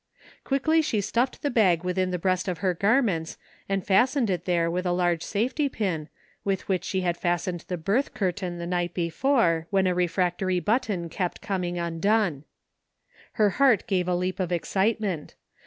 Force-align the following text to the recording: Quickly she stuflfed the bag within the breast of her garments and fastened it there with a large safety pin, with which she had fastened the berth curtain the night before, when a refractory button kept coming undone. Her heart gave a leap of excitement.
Quickly 0.43 0.81
she 0.81 0.97
stuflfed 0.97 1.41
the 1.41 1.51
bag 1.51 1.83
within 1.83 2.09
the 2.09 2.17
breast 2.17 2.47
of 2.47 2.57
her 2.65 2.73
garments 2.73 3.37
and 3.69 3.85
fastened 3.85 4.31
it 4.31 4.45
there 4.45 4.67
with 4.67 4.83
a 4.87 4.91
large 4.91 5.21
safety 5.21 5.69
pin, 5.69 6.09
with 6.43 6.67
which 6.67 6.83
she 6.83 7.01
had 7.01 7.15
fastened 7.15 7.65
the 7.67 7.77
berth 7.77 8.15
curtain 8.15 8.57
the 8.57 8.65
night 8.65 8.95
before, 8.95 9.67
when 9.69 9.85
a 9.85 9.93
refractory 9.93 10.59
button 10.59 11.07
kept 11.07 11.39
coming 11.39 11.77
undone. 11.77 12.45
Her 13.33 13.51
heart 13.61 13.85
gave 13.85 14.07
a 14.07 14.15
leap 14.15 14.39
of 14.39 14.51
excitement. 14.51 15.35